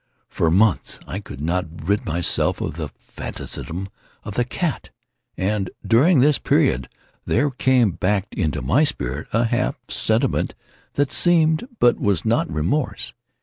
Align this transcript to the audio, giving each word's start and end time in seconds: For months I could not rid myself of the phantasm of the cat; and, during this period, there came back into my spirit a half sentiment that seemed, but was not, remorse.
For 0.29 0.49
months 0.49 0.99
I 1.05 1.19
could 1.19 1.41
not 1.41 1.67
rid 1.87 2.07
myself 2.07 2.59
of 2.59 2.75
the 2.75 2.89
phantasm 2.97 3.87
of 4.23 4.33
the 4.33 4.43
cat; 4.43 4.89
and, 5.37 5.69
during 5.85 6.21
this 6.21 6.39
period, 6.39 6.89
there 7.23 7.51
came 7.51 7.91
back 7.91 8.25
into 8.31 8.63
my 8.63 8.83
spirit 8.83 9.27
a 9.31 9.43
half 9.45 9.75
sentiment 9.89 10.55
that 10.95 11.11
seemed, 11.11 11.67
but 11.79 11.99
was 11.99 12.25
not, 12.25 12.49
remorse. 12.49 13.13